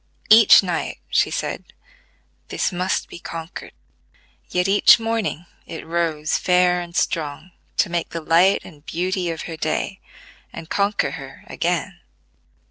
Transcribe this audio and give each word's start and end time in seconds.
Each 0.31 0.63
night 0.63 0.97
she 1.09 1.29
said, 1.29 1.63
"this 2.47 2.71
must 2.71 3.07
be 3.07 3.19
conquered," 3.19 3.71
yet 4.49 4.67
each 4.67 4.97
morning 4.99 5.45
it 5.67 5.85
rose 5.85 6.39
fair 6.39 6.81
and 6.81 6.95
strong 6.95 7.51
to 7.77 7.87
make 7.87 8.09
the 8.09 8.19
light 8.19 8.63
and 8.65 8.83
beauty 8.83 9.29
of 9.29 9.43
her 9.43 9.57
day, 9.57 9.99
and 10.51 10.71
conquer 10.71 11.11
her 11.21 11.43
again. 11.45 11.99